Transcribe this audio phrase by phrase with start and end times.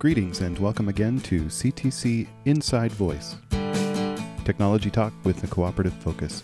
[0.00, 3.36] Greetings and welcome again to CTC Inside Voice,
[4.46, 6.42] technology talk with a cooperative focus.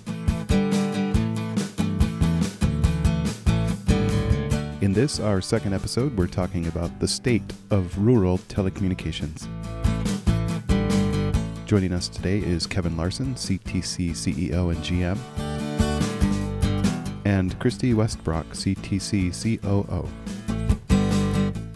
[4.83, 9.47] In this, our second episode, we're talking about the state of rural telecommunications.
[11.65, 15.17] Joining us today is Kevin Larson, CTC CEO and GM,
[17.25, 19.33] and Kristi Westbrock, CTC
[19.63, 20.36] COO.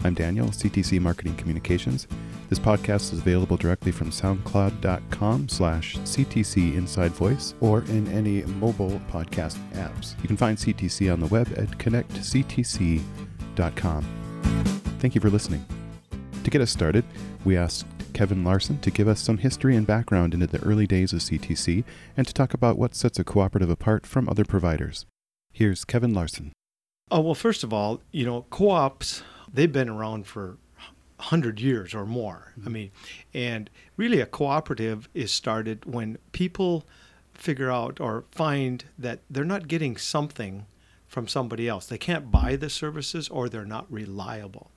[0.03, 2.07] I'm Daniel, CTC Marketing Communications.
[2.49, 8.99] This podcast is available directly from soundcloud.com slash CTC Inside Voice or in any mobile
[9.11, 10.19] podcast apps.
[10.23, 13.01] You can find CTC on the web at connectctc.com.
[14.99, 15.63] Thank you for listening.
[16.43, 17.05] To get us started,
[17.45, 21.13] we asked Kevin Larson to give us some history and background into the early days
[21.13, 21.83] of CTC
[22.17, 25.05] and to talk about what sets a cooperative apart from other providers.
[25.53, 26.53] Here's Kevin Larson.
[27.11, 29.21] Oh, well, first of all, you know, co ops
[29.53, 30.57] they've been around for
[31.17, 32.53] 100 years or more.
[32.57, 32.67] Mm-hmm.
[32.67, 32.91] I mean,
[33.33, 36.85] and really a cooperative is started when people
[37.33, 40.65] figure out or find that they're not getting something
[41.07, 41.85] from somebody else.
[41.85, 44.71] They can't buy the services or they're not reliable.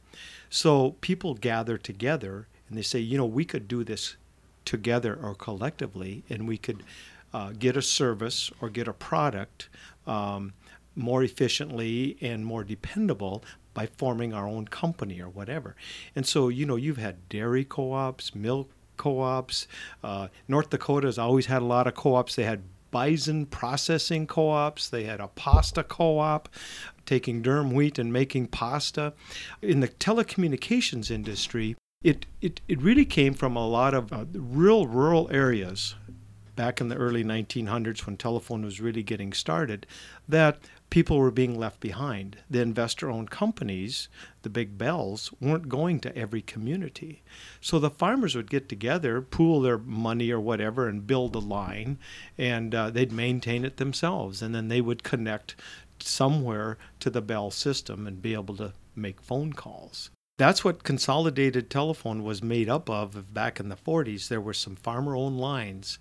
[0.50, 4.16] So people gather together and they say, you know, we could do this
[4.64, 6.82] together or collectively and we could
[7.32, 9.68] uh, get a service or get a product
[10.06, 10.52] um,
[10.96, 15.74] more efficiently and more dependable by forming our own company or whatever.
[16.14, 19.66] And so, you know, you've had dairy co ops, milk co ops.
[20.02, 22.36] Uh, North Dakota has always had a lot of co ops.
[22.36, 26.48] They had bison processing co ops, they had a pasta co op
[27.04, 29.12] taking durum wheat and making pasta.
[29.60, 34.86] In the telecommunications industry, it, it, it really came from a lot of uh, real
[34.86, 35.96] rural areas
[36.54, 39.86] back in the early 1900s when telephone was really getting started
[40.28, 40.58] that
[40.94, 42.36] people were being left behind.
[42.48, 44.08] The investor owned companies,
[44.42, 47.24] the big bells, weren't going to every community.
[47.60, 51.98] So the farmers would get together, pool their money or whatever, and build a line,
[52.38, 54.40] and uh, they'd maintain it themselves.
[54.40, 55.56] And then they would connect
[55.98, 60.10] somewhere to the bell system and be able to make phone calls.
[60.38, 64.28] That's what consolidated telephone was made up of back in the 40s.
[64.28, 65.98] There were some farmer owned lines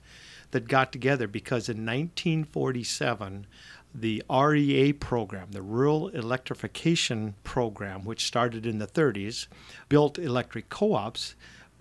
[0.52, 3.48] that got together because in 1947,
[3.94, 9.48] the REA program, the Rural Electrification Program, which started in the 30s,
[9.90, 11.36] built electric co ops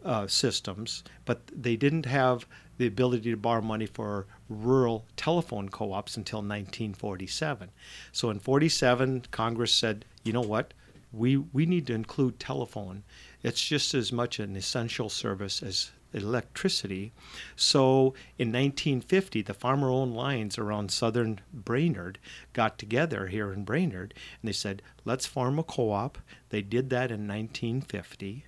[0.04, 2.46] uh, systems, but they didn't have
[2.78, 7.70] the ability to borrow money for rural telephone co ops until 1947.
[8.10, 10.74] So in 47, Congress said, you know what?
[11.12, 13.04] We, we need to include telephone.
[13.42, 17.12] It's just as much an essential service as electricity.
[17.56, 22.18] So in 1950, the farmer owned lines around southern Brainerd
[22.52, 26.18] got together here in Brainerd and they said, let's form a co op.
[26.50, 28.46] They did that in 1950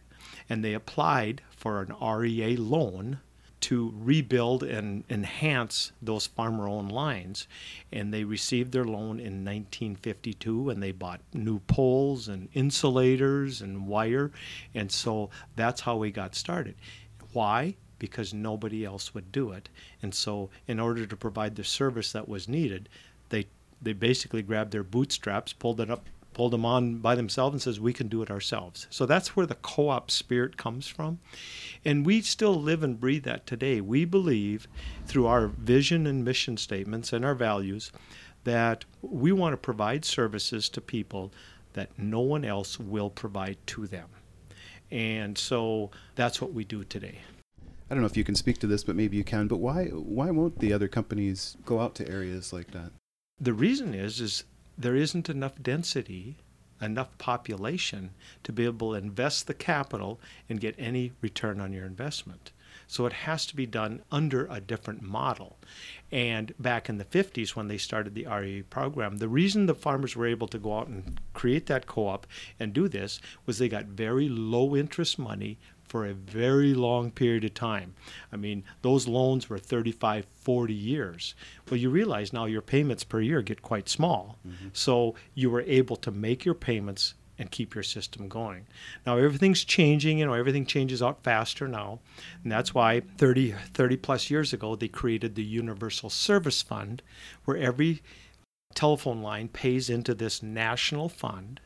[0.48, 3.20] and they applied for an REA loan
[3.64, 7.48] to rebuild and enhance those farmer owned lines.
[7.90, 13.86] And they received their loan in 1952 and they bought new poles and insulators and
[13.86, 14.32] wire.
[14.74, 16.74] And so that's how we got started.
[17.34, 17.76] Why?
[17.98, 19.68] Because nobody else would do it.
[20.02, 22.88] And so, in order to provide the service that was needed,
[23.28, 23.46] they
[23.82, 27.78] they basically grabbed their bootstraps, pulled it up, pulled them on by themselves, and says
[27.78, 28.86] we can do it ourselves.
[28.90, 31.18] So that's where the co-op spirit comes from,
[31.84, 33.80] and we still live and breathe that today.
[33.80, 34.66] We believe
[35.06, 37.92] through our vision and mission statements and our values
[38.44, 41.32] that we want to provide services to people
[41.72, 44.08] that no one else will provide to them.
[44.94, 47.18] And so that's what we do today.
[47.90, 49.48] I don't know if you can speak to this, but maybe you can.
[49.48, 52.92] But why why won't the other companies go out to areas like that?
[53.40, 54.44] The reason is is
[54.78, 56.36] there isn't enough density,
[56.80, 58.10] enough population
[58.44, 62.52] to be able to invest the capital and get any return on your investment.
[62.86, 65.58] So it has to be done under a different model.
[66.12, 70.14] And back in the 50s, when they started the REA program, the reason the farmers
[70.14, 72.26] were able to go out and create that co op
[72.60, 75.58] and do this was they got very low interest money
[75.94, 77.94] for a very long period of time.
[78.32, 81.34] I mean, those loans were 35, 40 years.
[81.70, 84.38] Well, you realize now your payments per year get quite small.
[84.46, 84.68] Mm-hmm.
[84.72, 88.66] So you were able to make your payments and keep your system going.
[89.06, 92.00] Now everything's changing, you know, everything changes out faster now.
[92.42, 97.02] And that's why 30 30 plus years ago they created the Universal Service Fund
[97.44, 98.02] where every
[98.74, 101.60] telephone line pays into this national fund.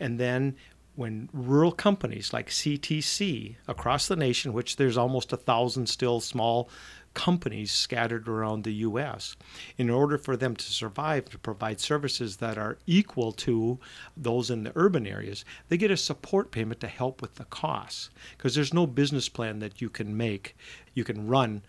[0.00, 0.56] And then
[0.94, 6.68] when rural companies like CTC across the nation, which there's almost a thousand still small
[7.14, 9.36] companies scattered around the U.S.
[9.78, 13.78] In order for them to survive, to provide services that are equal to
[14.16, 18.10] those in the urban areas, they get a support payment to help with the costs.
[18.36, 20.56] Because there's no business plan that you can make,
[20.94, 21.62] you can run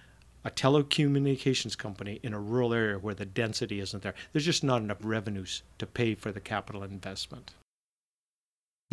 [0.45, 4.13] a telecommunications company in a rural area where the density isn't there.
[4.31, 7.53] There's just not enough revenues to pay for the capital investment.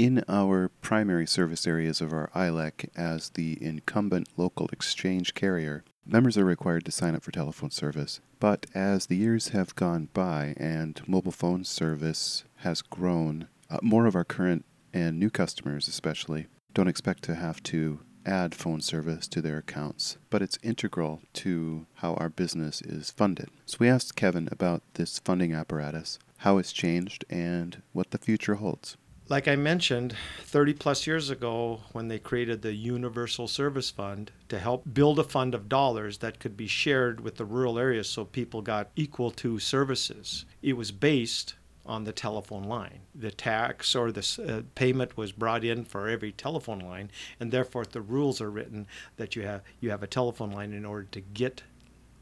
[0.01, 6.39] In our primary service areas of our ILEC as the incumbent local exchange carrier, members
[6.39, 8.23] are required to sign up for telephone service.
[8.39, 14.07] But as the years have gone by and mobile phone service has grown, uh, more
[14.07, 14.65] of our current
[14.95, 20.17] and new customers, especially, don't expect to have to add phone service to their accounts,
[20.31, 23.51] but it's integral to how our business is funded.
[23.67, 28.55] So we asked Kevin about this funding apparatus, how it's changed, and what the future
[28.55, 28.97] holds.
[29.31, 34.59] Like I mentioned, 30 plus years ago, when they created the Universal Service Fund to
[34.59, 38.25] help build a fund of dollars that could be shared with the rural areas so
[38.25, 41.55] people got equal to services, it was based
[41.87, 43.03] on the telephone line.
[43.15, 47.85] The tax or the uh, payment was brought in for every telephone line, and therefore
[47.85, 51.21] the rules are written that you have you have a telephone line in order to
[51.21, 51.63] get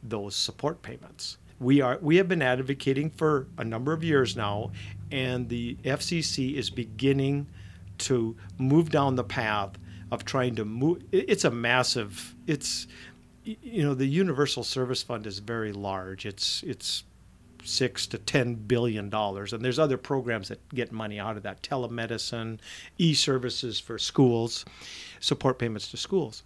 [0.02, 1.38] those support payments.
[1.60, 4.72] We are we have been advocating for a number of years now,
[5.10, 7.48] and the FCC is beginning
[7.98, 9.72] to move down the path
[10.10, 11.02] of trying to move.
[11.12, 12.34] It's a massive.
[12.46, 12.86] It's
[13.44, 16.26] you know the Universal Service Fund is very large.
[16.26, 17.04] It's it's
[17.64, 21.62] six to ten billion dollars, and there's other programs that get money out of that:
[21.62, 22.58] telemedicine,
[22.98, 24.64] e-services for schools,
[25.20, 26.42] support payments to schools.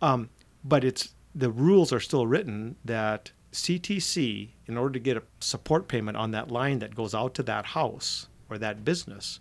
[0.00, 0.30] Um,
[0.64, 5.88] but it's the rules are still written that CTC, in order to get a support
[5.88, 9.40] payment on that line that goes out to that house or that business,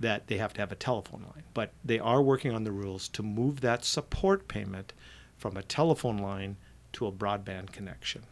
[0.00, 1.44] that they have to have a telephone line.
[1.54, 4.92] But they are working on the rules to move that support payment
[5.36, 6.56] from a telephone line
[6.94, 8.22] to a broadband connection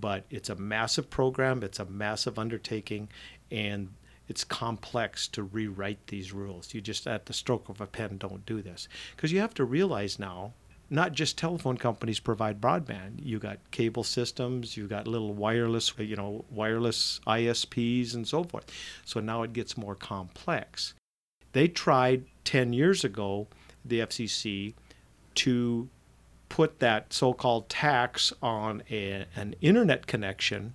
[0.00, 3.08] but it's a massive program, it's a massive undertaking,
[3.50, 3.88] and
[4.28, 6.74] it's complex to rewrite these rules.
[6.74, 8.88] You just, at the stroke of a pen, don't do this.
[9.16, 10.52] Because you have to realize now,
[10.90, 13.20] not just telephone companies provide broadband.
[13.22, 18.66] You got cable systems, you got little wireless, you know, wireless ISPs and so forth.
[19.04, 20.94] So now it gets more complex.
[21.52, 23.48] They tried 10 years ago,
[23.84, 24.74] the FCC,
[25.36, 25.88] to
[26.48, 30.74] put that so-called tax on a, an internet connection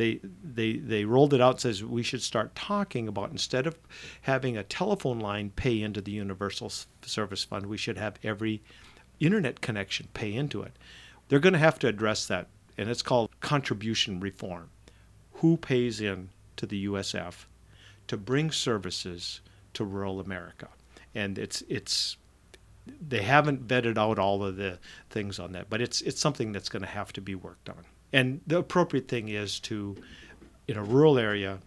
[0.00, 3.76] they they they rolled it out says we should start talking about instead of
[4.22, 6.72] having a telephone line pay into the universal
[7.02, 8.62] service fund we should have every
[9.20, 10.72] internet connection pay into it
[11.28, 14.70] they're going to have to address that and it's called contribution reform
[15.34, 17.44] who pays in to the USF
[18.06, 19.40] to bring services
[19.74, 20.68] to rural America
[21.14, 22.16] and it's it's
[23.00, 24.78] they haven't vetted out all of the
[25.10, 27.84] things on that, but it's it's something that's going to have to be worked on.
[28.12, 29.96] And the appropriate thing is to,
[30.66, 31.58] in a rural area,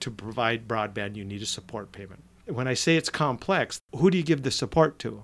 [0.00, 2.22] to provide broadband, you need a support payment.
[2.46, 5.22] When I say it's complex, who do you give the support to?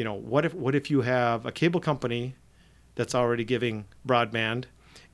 [0.00, 2.34] You know, what if what if you have a cable company
[2.94, 4.64] that's already giving broadband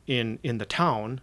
[0.06, 1.22] in in the town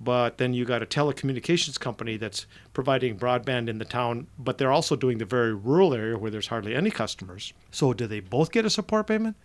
[0.00, 4.70] but then you got a telecommunications company that's providing broadband in the town, but they're
[4.70, 7.52] also doing the very rural area where there's hardly any customers.
[7.72, 9.36] So do they both get a support payment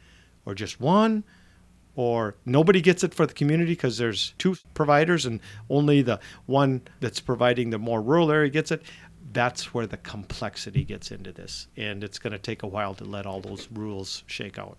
[0.45, 1.23] or just one?
[1.97, 5.39] Or nobody gets it for the community because there's two providers and
[5.69, 8.83] only the one that's providing the more rural area gets it.
[9.35, 11.67] That's where the complexity gets into this.
[11.75, 14.77] And it's going to take a while to let all those rules shake out.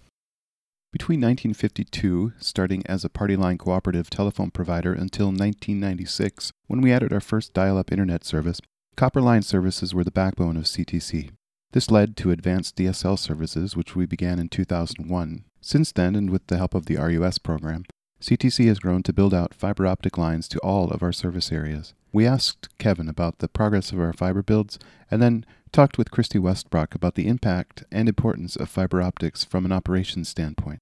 [0.92, 7.12] Between 1952, starting as a party line cooperative telephone provider, until 1996, when we added
[7.12, 8.62] our first dial up internet service,
[8.96, 11.32] copper line services were the backbone of CTC.
[11.72, 15.44] This led to advanced DSL services, which we began in 2001.
[15.60, 17.84] Since then, and with the help of the RUS program,
[18.22, 21.92] CTC has grown to build out fiber optic lines to all of our service areas.
[22.16, 24.78] We asked Kevin about the progress of our fiber builds
[25.10, 29.66] and then talked with Kristi Westbrock about the impact and importance of fiber optics from
[29.66, 30.78] an operations standpoint.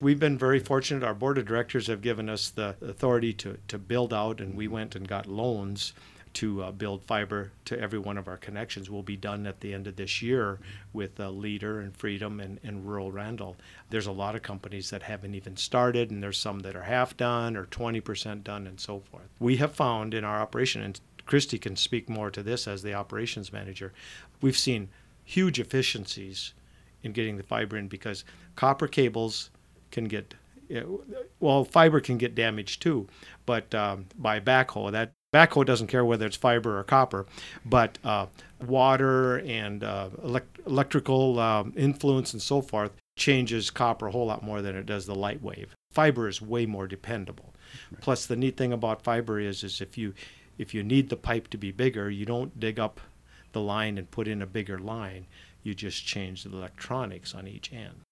[0.00, 1.02] We've been very fortunate.
[1.02, 4.68] Our board of directors have given us the authority to, to build out, and we
[4.68, 5.92] went and got loans
[6.34, 8.90] to uh, build fiber to every one of our connections.
[8.90, 10.58] Will be done at the end of this year
[10.92, 13.56] with uh, Leader and Freedom and, and Rural Randall.
[13.90, 17.16] There's a lot of companies that haven't even started, and there's some that are half
[17.16, 19.28] done or 20% done, and so forth.
[19.38, 22.94] We have found in our operation, and Kristi can speak more to this as the
[22.94, 23.92] operations manager,
[24.40, 24.88] we've seen
[25.24, 26.52] huge efficiencies
[27.02, 28.24] in getting the fiber in because
[28.56, 29.50] copper cables
[29.90, 30.34] can get
[31.40, 33.06] well, fiber can get damaged too,
[33.44, 37.26] but um, by backhoe, that backhoe doesn't care whether it's fiber or copper,
[37.66, 38.26] but uh,
[38.64, 44.42] water and uh, elect- electrical um, influence and so forth changes copper a whole lot
[44.42, 45.74] more than it does the light wave.
[45.92, 47.52] Fiber is way more dependable.
[47.90, 48.00] Right.
[48.00, 50.14] Plus, the neat thing about fiber is, is if you
[50.56, 53.00] if you need the pipe to be bigger, you don't dig up
[53.52, 55.26] the line and put in a bigger line.
[55.64, 58.02] You just change the electronics on each end.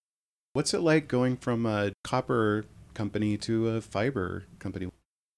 [0.52, 2.64] What's it like going from a copper
[2.94, 4.88] company to a fiber company?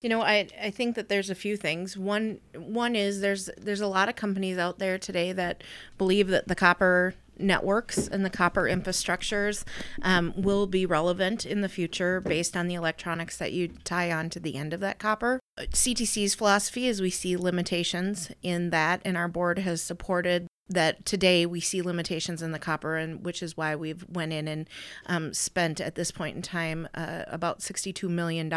[0.04, 1.96] You know, I, I think that there's a few things.
[1.96, 5.64] One one is there's there's a lot of companies out there today that
[5.96, 9.64] believe that the copper networks and the copper infrastructures
[10.02, 14.28] um, will be relevant in the future based on the electronics that you tie on
[14.28, 15.40] to the end of that copper.
[15.58, 21.44] CTC's philosophy is we see limitations in that, and our board has supported that today
[21.44, 24.68] we see limitations in the copper and which is why we've went in and
[25.06, 28.52] um, spent at this point in time uh, about $62 million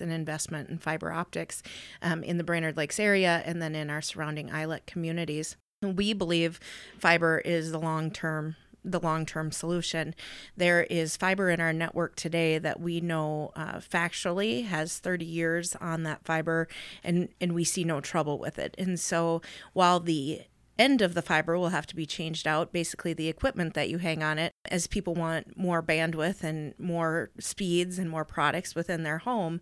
[0.00, 1.62] in investment in fiber optics
[2.02, 6.60] um, in the brainerd lakes area and then in our surrounding ILEC communities we believe
[6.98, 10.14] fiber is the long term the long term solution.
[10.56, 15.76] There is fiber in our network today that we know uh, factually has 30 years
[15.76, 16.68] on that fiber,
[17.04, 18.74] and, and we see no trouble with it.
[18.78, 19.40] And so
[19.72, 20.42] while the
[20.78, 23.98] end of the fiber will have to be changed out, basically the equipment that you
[23.98, 29.02] hang on it, as people want more bandwidth and more speeds and more products within
[29.02, 29.60] their home,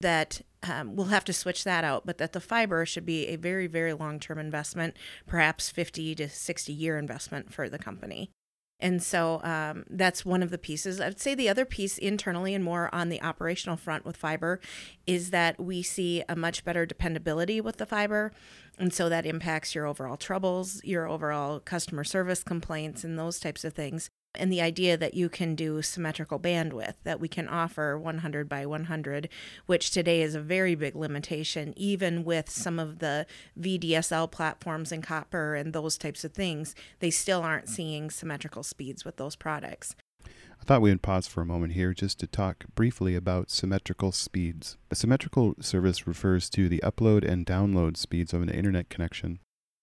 [0.00, 3.36] that um, we'll have to switch that out, but that the fiber should be a
[3.36, 4.96] very, very long term investment,
[5.26, 8.30] perhaps 50 to 60 year investment for the company.
[8.80, 11.00] And so um, that's one of the pieces.
[11.00, 14.60] I'd say the other piece internally and more on the operational front with fiber
[15.06, 18.32] is that we see a much better dependability with the fiber.
[18.78, 23.64] And so that impacts your overall troubles, your overall customer service complaints, and those types
[23.64, 27.98] of things and the idea that you can do symmetrical bandwidth, that we can offer
[27.98, 29.28] 100 by 100,
[29.66, 33.26] which today is a very big limitation, even with some of the
[33.58, 39.04] VDSL platforms and copper and those types of things, they still aren't seeing symmetrical speeds
[39.04, 39.94] with those products.
[40.60, 44.12] I thought we would pause for a moment here just to talk briefly about symmetrical
[44.12, 44.76] speeds.
[44.90, 49.38] A symmetrical service refers to the upload and download speeds of an internet connection.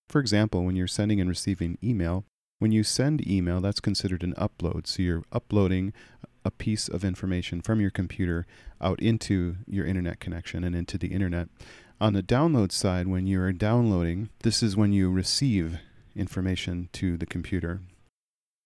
[0.10, 2.26] For example, when you're sending and receiving email,
[2.60, 4.88] when you send email, that's considered an upload.
[4.88, 5.94] So you're uploading
[6.44, 8.46] a piece of information from your computer
[8.80, 11.50] out into your internet connection and into the internet.
[12.00, 15.80] On the download side, when you are downloading, this is when you receive
[16.16, 17.82] information to the computer.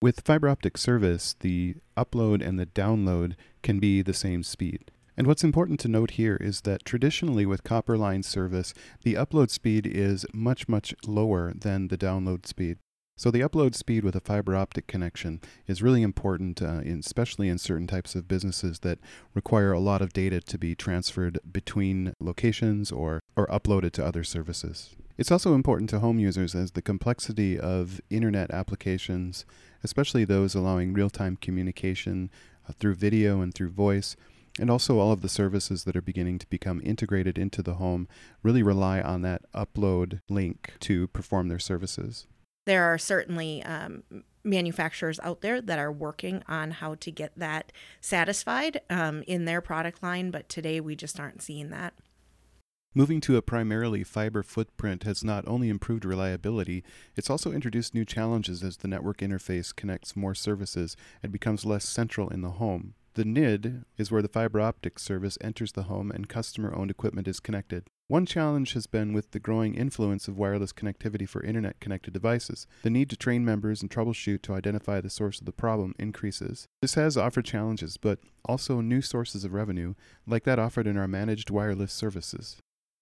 [0.02, 4.92] With fiber optic service, the upload and the download can be the same speed.
[5.18, 9.50] And what's important to note here is that traditionally with copper line service, the upload
[9.50, 12.78] speed is much, much lower than the download speed.
[13.20, 17.50] So the upload speed with a fiber optic connection is really important, uh, in, especially
[17.50, 18.98] in certain types of businesses that
[19.34, 24.24] require a lot of data to be transferred between locations or, or uploaded to other
[24.24, 24.96] services.
[25.18, 29.46] It's also important to home users as the complexity of internet applications,
[29.84, 32.32] especially those allowing real time communication
[32.70, 34.16] uh, through video and through voice,
[34.62, 38.08] and also all of the services that are beginning to become integrated into the home,
[38.44, 42.26] really rely on that upload link to perform their services.
[42.70, 44.04] There are certainly um,
[44.44, 49.60] manufacturers out there that are working on how to get that satisfied um, in their
[49.60, 51.96] product line, but today we just aren't seeing that.
[52.94, 56.84] Moving to a primarily fiber footprint has not only improved reliability,
[57.16, 61.86] it's also introduced new challenges as the network interface connects more services and becomes less
[61.86, 62.94] central in the home.
[63.16, 67.28] The NID is where the fiber optic service enters the home and customer owned equipment
[67.28, 67.88] is connected.
[68.08, 72.66] One challenge has been with the growing influence of wireless connectivity for internet connected devices.
[72.82, 76.66] The need to train members and troubleshoot to identify the source of the problem increases.
[76.82, 79.94] This has offered challenges, but also new sources of revenue,
[80.26, 82.58] like that offered in our managed wireless services.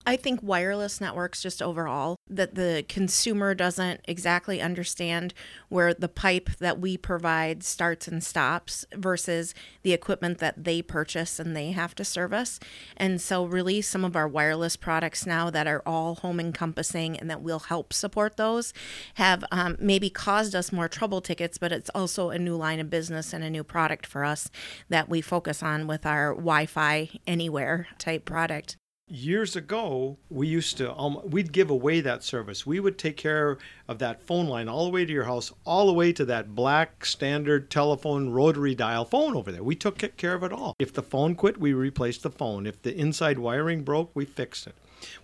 [0.08, 5.34] I think wireless networks, just overall, that the consumer doesn't exactly understand
[5.68, 11.42] where the pipe that we provide starts and stops versus the equipment that they purchase
[11.42, 12.58] and they have to service.
[12.96, 17.30] And so, really, some of our wireless products now that are all home encompassing and
[17.30, 18.72] that will help support those
[19.16, 22.90] have um, maybe caused us more trouble tickets, but it's also a new line of
[22.90, 24.50] business and a new product for us
[24.88, 28.78] that we focus on with our Wi Fi anywhere type product
[29.10, 32.66] years ago we used to um, we'd give away that service.
[32.66, 35.88] We would take care of that phone line all the way to your house all
[35.88, 39.64] the way to that black standard telephone rotary dial phone over there.
[39.64, 40.76] We took care of it all.
[40.78, 42.66] If the phone quit we replaced the phone.
[42.66, 44.76] If the inside wiring broke we fixed it.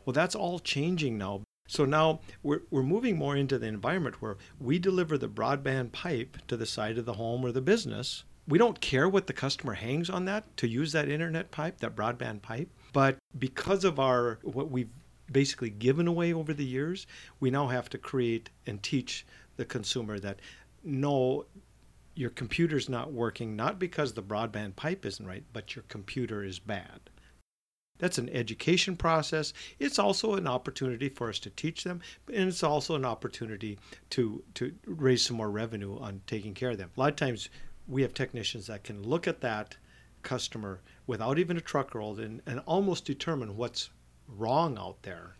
[0.05, 1.41] Well that's all changing now.
[1.67, 6.37] So now we're, we're moving more into the environment where we deliver the broadband pipe
[6.47, 8.23] to the side of the home or the business.
[8.47, 11.95] We don't care what the customer hangs on that to use that internet pipe that
[11.95, 14.89] broadband pipe but because of our what we've
[15.31, 17.07] basically given away over the years,
[17.39, 19.25] we now have to create and teach
[19.57, 20.39] the consumer that
[20.83, 21.45] no,
[22.15, 26.59] your computer's not working not because the broadband pipe isn't right, but your computer is
[26.59, 26.99] bad.
[27.99, 29.53] That's an education process.
[29.79, 33.79] It's also an opportunity for us to teach them, and it's also an opportunity
[34.11, 36.91] to to raise some more revenue on taking care of them.
[36.95, 37.49] A lot of times,
[37.87, 39.77] we have technicians that can look at that
[40.23, 43.89] customer without even a truck rolled in and almost determine what's
[44.27, 45.35] wrong out there.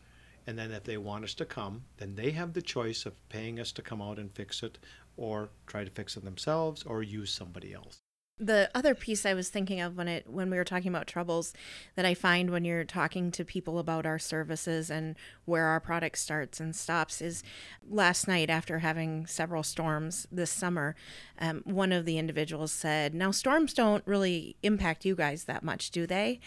[0.46, 3.60] And then if they want us to come, then they have the choice of paying
[3.60, 4.78] us to come out and fix it
[5.18, 8.03] or try to fix it themselves or use somebody else.
[8.44, 11.54] The other piece I was thinking of when it when we were talking about troubles
[11.96, 16.18] that I find when you're talking to people about our services and where our product
[16.18, 17.42] starts and stops is
[17.90, 20.94] last night after having several storms this summer,
[21.40, 25.90] um, one of the individuals said, "Now storms don't really impact you guys that much,
[25.90, 26.42] do they?"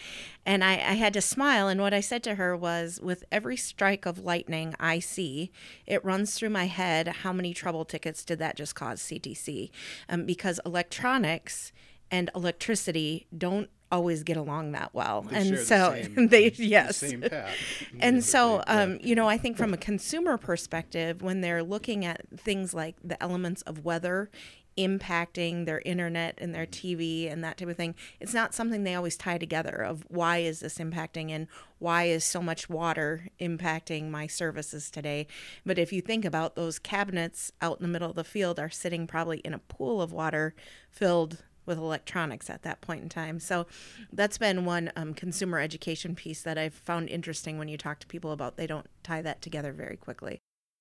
[0.45, 1.67] And I, I had to smile.
[1.67, 5.51] And what I said to her was, "With every strike of lightning I see,
[5.87, 9.71] it runs through my head how many trouble tickets did that just cause CTC?
[10.07, 11.71] Um, because electronics."
[12.11, 15.21] And electricity don't always get along that well.
[15.21, 17.03] They and share the so same- they the yes.
[17.29, 17.55] path.
[17.99, 22.25] and so um, you know i think from a consumer perspective when they're looking at
[22.37, 24.29] things like the elements of weather
[24.77, 28.93] impacting their internet and their tv and that type of thing it's not something they
[28.93, 31.47] always tie together of why is this impacting and
[31.79, 35.27] why is so much water impacting my services today.
[35.65, 38.69] But if you think about those cabinets out in the middle of the field are
[38.69, 40.55] sitting probably in a pool of water
[40.89, 43.39] filled with electronics at that point in time.
[43.39, 43.67] So
[44.11, 48.07] that's been one um, consumer education piece that I've found interesting when you talk to
[48.07, 48.57] people about.
[48.57, 50.39] They don't tie that together very quickly.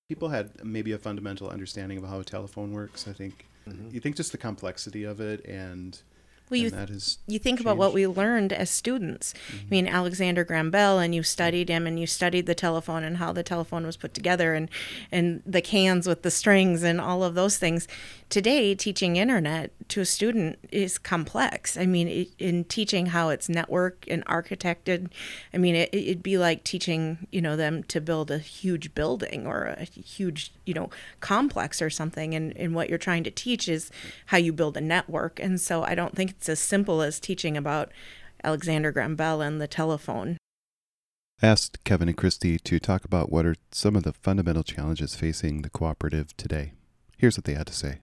[0.08, 3.06] people had maybe a fundamental understanding of how a telephone works.
[3.08, 3.46] I think
[3.90, 6.00] you think just the complexity of it, and,
[6.48, 9.34] Well, you and that is you think about what we learned as students.
[9.50, 9.94] I mean, mm-hmm.
[9.96, 13.42] Alexander Graham Bell, and you studied him, and you studied the telephone and how the
[13.42, 14.70] telephone was put together, and
[15.10, 17.88] and the cans with the strings and all of those things.
[18.28, 21.76] Today, teaching internet to a student is complex.
[21.76, 25.10] I mean, it, in teaching how it's networked and architected,
[25.52, 29.48] I mean, it, it'd be like teaching you know them to build a huge building
[29.48, 32.34] or a huge you know complex or something.
[32.34, 33.90] And and what you're trying to teach is
[34.26, 35.40] how you build a network.
[35.40, 37.92] And so I don't think it's as simple as teaching about
[38.44, 40.36] Alexander Graham Bell and the telephone.
[41.42, 45.14] I asked Kevin and Kristi to talk about what are some of the fundamental challenges
[45.14, 46.72] facing the cooperative today.
[47.18, 47.98] Here's what they had to say.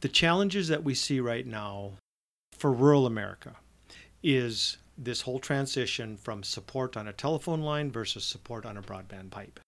[0.00, 1.92] The challenges that we see right now
[2.52, 3.56] for rural America
[4.22, 9.30] is this whole transition from support on a telephone line versus support on a broadband
[9.30, 9.60] pipe.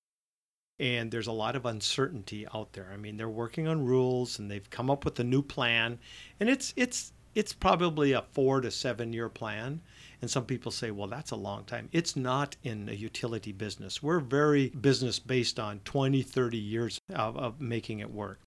[0.83, 2.91] And there's a lot of uncertainty out there.
[2.93, 6.01] I mean, they're working on rules and they've come up with a new plan,
[6.41, 9.81] and it's it's it's probably a 4 to 7 year plan.
[10.21, 11.89] And some people say, well, that's a long time.
[11.93, 14.03] It's not in a utility business.
[14.03, 18.41] We're very business based on 20, 30 years of, of making it work.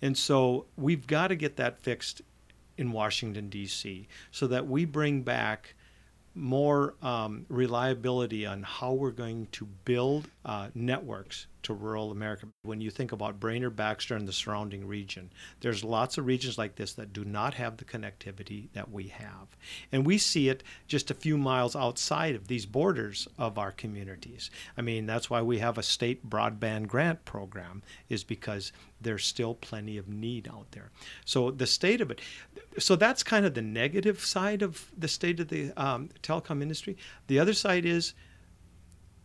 [0.00, 2.22] And so we've got to get that fixed
[2.78, 5.74] in Washington, D.C., so that we bring back
[6.34, 12.46] more um, reliability on how we're going to build uh, networks to rural America.
[12.62, 16.76] When you think about Brainerd, Baxter, and the surrounding region, there's lots of regions like
[16.76, 19.56] this that do not have the connectivity that we have.
[19.90, 24.50] And we see it just a few miles outside of these borders of our communities.
[24.76, 29.54] I mean, that's why we have a state broadband grant program, is because there's still
[29.54, 30.90] plenty of need out there.
[31.24, 32.20] So the state of it,
[32.78, 36.96] so that's kind of the negative side of the state of the um, telecom industry.
[37.26, 38.14] The other side is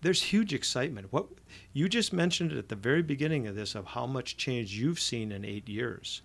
[0.02, 1.12] there's huge excitement.
[1.12, 1.28] What
[1.74, 5.32] you just mentioned at the very beginning of this of how much change you've seen
[5.32, 6.22] in eight years,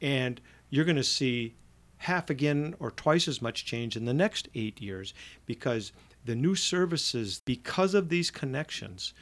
[0.00, 1.54] and you're going to see
[1.98, 5.14] half again or twice as much change in the next eight years
[5.46, 5.92] because
[6.24, 9.14] the new services, because of these connections,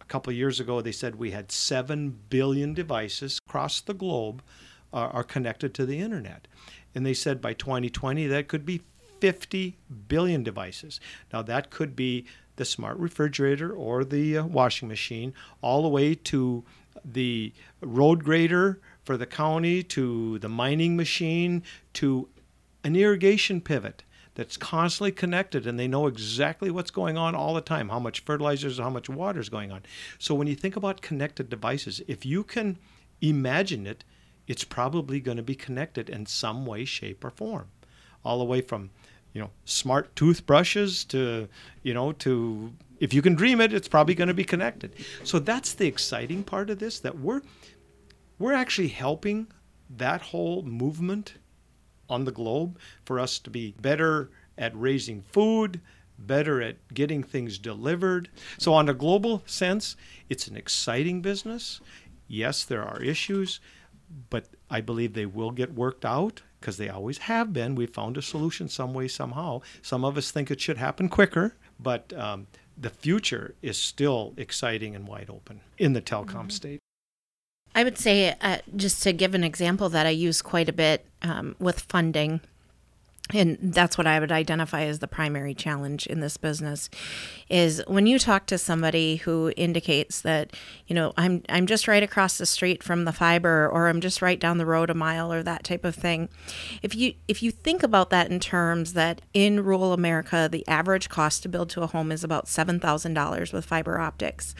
[0.00, 4.42] a couple years ago they said we had 7 billion devices across the globe
[4.92, 6.48] uh, are connected to the internet.
[6.94, 8.82] And they said by 2020 that could be
[9.20, 11.00] 50 billion devices.
[11.32, 16.14] Now that could be the smart refrigerator or the uh, washing machine all the way
[16.14, 16.64] to
[17.04, 21.62] the road grader for the county to the mining machine
[21.92, 22.28] to
[22.82, 27.60] an irrigation pivot that's constantly connected and they know exactly what's going on all the
[27.60, 29.82] time how much fertilizers how much water is going on.
[30.18, 32.78] So when you think about connected devices if you can
[33.20, 34.04] imagine it
[34.46, 37.68] it's probably going to be connected in some way shape or form
[38.24, 38.90] all the way from
[39.34, 41.48] you know smart toothbrushes to
[41.82, 45.38] you know to if you can dream it it's probably going to be connected so
[45.38, 47.42] that's the exciting part of this that we're
[48.38, 49.46] we're actually helping
[49.90, 51.34] that whole movement
[52.08, 55.80] on the globe for us to be better at raising food,
[56.18, 58.28] better at getting things delivered.
[58.58, 59.96] So, on a global sense,
[60.28, 61.80] it's an exciting business.
[62.26, 63.60] Yes, there are issues,
[64.30, 67.74] but I believe they will get worked out because they always have been.
[67.74, 69.60] We found a solution some way, somehow.
[69.82, 72.46] Some of us think it should happen quicker, but um,
[72.78, 76.48] the future is still exciting and wide open in the telecom mm-hmm.
[76.48, 76.80] state.
[77.74, 81.04] I would say, uh, just to give an example that I use quite a bit
[81.20, 82.40] um, with funding
[83.32, 86.90] and that's what I would identify as the primary challenge in this business
[87.48, 90.54] is when you talk to somebody who indicates that
[90.86, 94.20] you know I'm I'm just right across the street from the fiber or I'm just
[94.20, 96.28] right down the road a mile or that type of thing.
[96.82, 101.08] If you if you think about that in terms that in rural America the average
[101.08, 104.54] cost to build to a home is about $7,000 with fiber optics.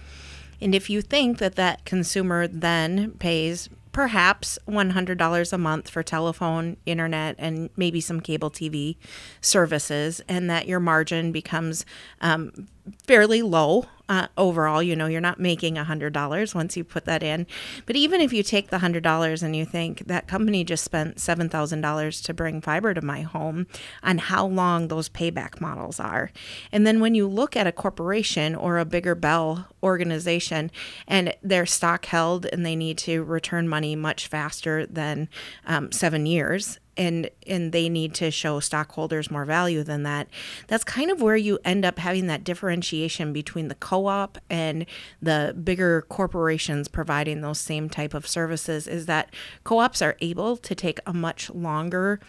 [0.61, 6.77] And if you think that that consumer then pays perhaps $100 a month for telephone,
[6.85, 8.97] internet, and maybe some cable TV
[9.41, 11.87] services, and that your margin becomes
[12.21, 12.67] um,
[13.07, 14.83] fairly low uh, overall.
[14.83, 17.47] You know, you're not making a hundred dollars once you put that in.
[17.87, 21.21] But even if you take the hundred dollars and you think that company just spent
[21.21, 23.67] seven thousand dollars to bring fiber to my home,
[24.03, 26.31] on how long those payback models are,
[26.71, 30.71] and then when you look at a corporation or a bigger Bell organization
[31.07, 35.29] and their stock held and they need to return money much faster than
[35.67, 40.29] um, seven years and and they need to show stockholders more value than that
[40.69, 44.87] that's kind of where you end up having that differentiation between the co-op and
[45.21, 49.33] the bigger corporations providing those same type of services is that
[49.65, 52.21] co-ops are able to take a much longer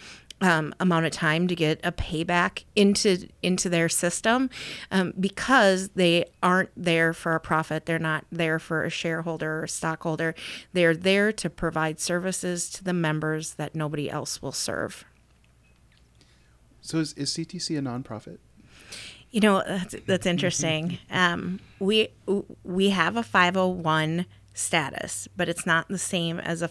[0.46, 4.50] um, amount of time to get a payback into into their system
[4.92, 7.88] um, because they aren't there for a profit.
[7.88, 10.36] They're not there for a shareholder or a stockholder.
[10.72, 15.04] They're there to provide services to the members that nobody else will serve.
[16.82, 18.38] So is, is CTC a nonprofit?
[19.32, 21.00] You know that's that's interesting.
[21.10, 22.10] Um, we
[22.64, 26.68] we have a five hundred one status, but it's not the same as a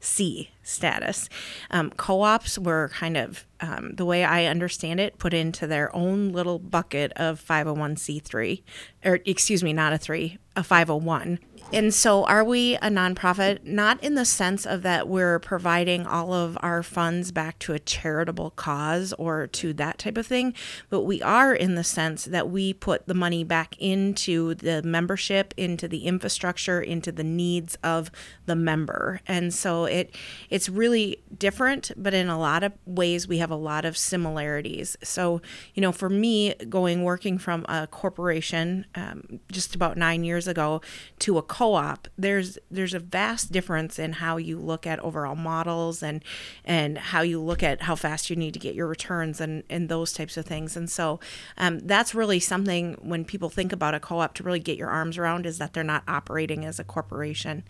[0.00, 1.28] 501c status.
[1.70, 5.94] Um, co ops were kind of, um, the way I understand it, put into their
[5.94, 8.62] own little bucket of 501c3,
[9.04, 11.38] or excuse me, not a 3, a 501
[11.70, 13.62] and so, are we a nonprofit?
[13.62, 17.78] Not in the sense of that we're providing all of our funds back to a
[17.78, 20.54] charitable cause or to that type of thing,
[20.88, 25.52] but we are in the sense that we put the money back into the membership,
[25.58, 28.10] into the infrastructure, into the needs of
[28.46, 29.20] the member.
[29.26, 30.14] And so, it
[30.50, 34.96] it's really different, but in a lot of ways, we have a lot of similarities.
[35.02, 35.40] So,
[35.74, 40.80] you know, for me, going working from a corporation um, just about nine years ago
[41.20, 46.02] to a co-op, there's there's a vast difference in how you look at overall models
[46.02, 46.22] and
[46.64, 49.88] and how you look at how fast you need to get your returns and and
[49.88, 50.76] those types of things.
[50.76, 51.18] And so
[51.56, 55.16] um, that's really something when people think about a co-op to really get your arms
[55.16, 57.64] around is that they're not operating as a corporation.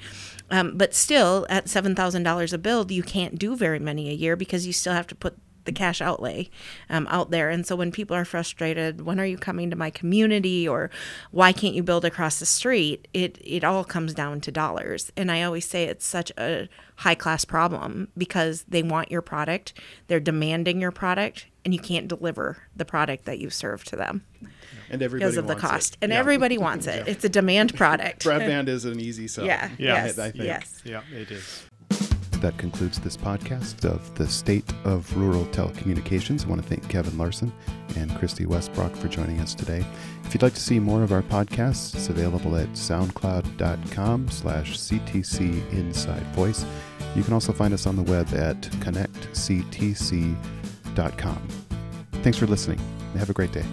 [0.50, 4.14] Um, but still, at seven thousand dollars a build, you can't do very many a
[4.14, 6.48] year because you still have to put the cash outlay
[6.88, 7.50] um, out there.
[7.50, 10.90] And so when people are frustrated, when are you coming to my community or
[11.30, 13.06] why can't you build across the street?
[13.12, 15.12] It it all comes down to dollars.
[15.14, 19.74] And I always say it's such a high class problem because they want your product,
[20.06, 24.24] they're demanding your product, and you can't deliver the product that you serve to them.
[24.90, 25.98] And everybody because of the cost, it.
[26.00, 26.18] and yeah.
[26.18, 27.04] everybody wants it.
[27.06, 27.12] Yeah.
[27.12, 28.24] It's a demand product.
[28.24, 29.44] Broadband is an easy sell.
[29.44, 29.68] Yeah.
[29.76, 30.06] Yeah.
[30.06, 30.18] Yes.
[30.18, 30.44] I, I think.
[30.44, 30.82] Yes.
[30.82, 31.02] Yeah.
[31.12, 31.67] It is
[32.40, 36.44] that concludes this podcast of the state of rural telecommunications.
[36.44, 37.52] I want to thank Kevin Larson
[37.96, 39.84] and Kristi Westbrock for joining us today.
[40.24, 45.72] If you'd like to see more of our podcasts, it's available at soundcloud.com slash CTC
[45.72, 46.64] Inside Voice.
[47.16, 51.48] You can also find us on the web at connectctc.com.
[52.22, 52.78] Thanks for listening.
[53.16, 53.64] Have a great day.